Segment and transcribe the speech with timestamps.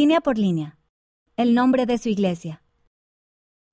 [0.00, 0.78] Línea por línea.
[1.36, 2.62] El nombre de su iglesia.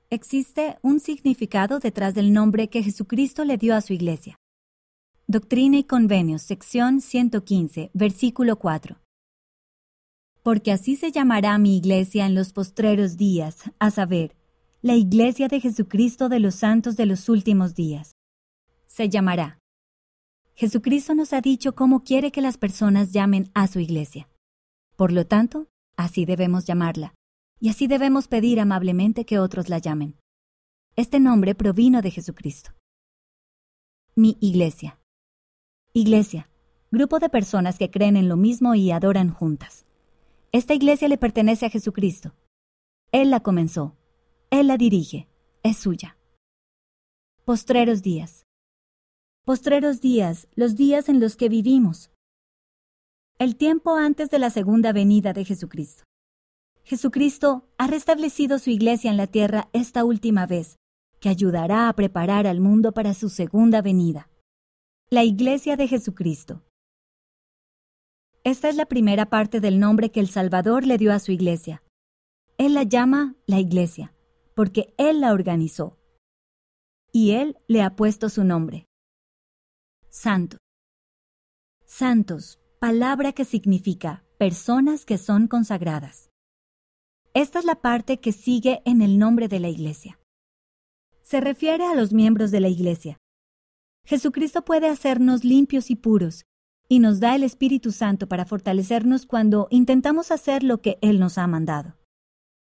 [0.09, 4.35] Existe un significado detrás del nombre que Jesucristo le dio a su iglesia.
[5.27, 8.97] Doctrina y Convenios, sección 115, versículo 4.
[10.41, 14.35] Porque así se llamará mi iglesia en los postreros días, a saber,
[14.81, 18.15] la iglesia de Jesucristo de los santos de los últimos días.
[18.87, 19.59] Se llamará.
[20.55, 24.27] Jesucristo nos ha dicho cómo quiere que las personas llamen a su iglesia.
[24.95, 25.67] Por lo tanto,
[25.97, 27.15] así debemos llamarla,
[27.59, 30.17] y así debemos pedir amablemente que otros la llamen.
[30.95, 32.71] Este nombre provino de Jesucristo.
[34.15, 34.99] Mi iglesia.
[35.93, 36.49] Iglesia,
[36.91, 39.85] grupo de personas que creen en lo mismo y adoran juntas.
[40.51, 42.33] Esta iglesia le pertenece a Jesucristo.
[43.11, 43.97] Él la comenzó.
[44.49, 45.27] Él la dirige.
[45.63, 46.17] Es suya.
[47.43, 48.45] Postreros días.
[49.43, 52.09] Postreros días, los días en los que vivimos.
[53.37, 56.03] El tiempo antes de la segunda venida de Jesucristo.
[56.83, 60.77] Jesucristo ha restablecido su iglesia en la tierra esta última vez,
[61.19, 64.29] que ayudará a preparar al mundo para su segunda venida
[65.09, 66.63] la Iglesia de Jesucristo.
[68.43, 71.83] Esta es la primera parte del nombre que el Salvador le dio a su iglesia.
[72.57, 74.15] Él la llama la iglesia,
[74.55, 75.97] porque Él la organizó.
[77.11, 78.87] Y Él le ha puesto su nombre.
[80.09, 80.57] Santo.
[81.85, 86.29] Santos, palabra que significa personas que son consagradas.
[87.33, 90.19] Esta es la parte que sigue en el nombre de la iglesia.
[91.23, 93.17] Se refiere a los miembros de la iglesia,
[94.03, 96.45] Jesucristo puede hacernos limpios y puros,
[96.87, 101.39] y nos da el Espíritu Santo para fortalecernos cuando intentamos hacer lo que Él nos
[101.39, 101.97] ha mandado.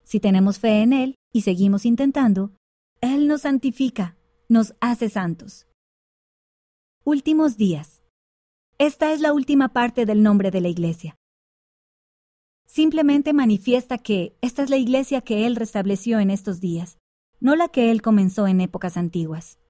[0.04, 2.52] Si tenemos fe en Él y seguimos intentando,
[3.00, 4.18] Él nos santifica,
[4.50, 5.68] nos hace santos.
[7.06, 8.01] Últimos días.
[8.82, 11.16] Esta es la última parte del nombre de la iglesia.
[12.66, 16.98] Simplemente manifiesta que esta es la iglesia que Él restableció en estos días,
[17.40, 19.60] no la que Él comenzó en épocas antiguas.